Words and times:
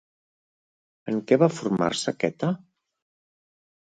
En 1.11 1.19
què 1.31 1.37
va 1.43 1.49
formar-se 1.57 2.13
Queta? 2.23 2.49